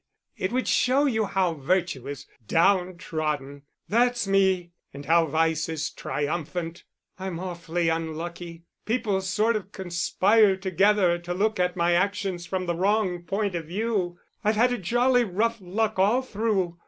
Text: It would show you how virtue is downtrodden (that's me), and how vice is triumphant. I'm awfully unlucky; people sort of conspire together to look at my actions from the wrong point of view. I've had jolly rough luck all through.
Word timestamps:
It 0.35 0.51
would 0.51 0.67
show 0.67 1.05
you 1.05 1.25
how 1.25 1.53
virtue 1.53 2.07
is 2.07 2.25
downtrodden 2.47 3.61
(that's 3.87 4.25
me), 4.27 4.71
and 4.95 5.05
how 5.05 5.27
vice 5.27 5.69
is 5.69 5.91
triumphant. 5.91 6.85
I'm 7.19 7.39
awfully 7.39 7.87
unlucky; 7.89 8.63
people 8.85 9.21
sort 9.21 9.55
of 9.55 9.71
conspire 9.71 10.55
together 10.57 11.19
to 11.19 11.35
look 11.35 11.59
at 11.59 11.75
my 11.75 11.93
actions 11.93 12.47
from 12.47 12.65
the 12.65 12.73
wrong 12.73 13.21
point 13.21 13.53
of 13.53 13.65
view. 13.65 14.17
I've 14.43 14.55
had 14.55 14.81
jolly 14.81 15.23
rough 15.23 15.59
luck 15.61 15.99
all 15.99 16.23
through. 16.23 16.79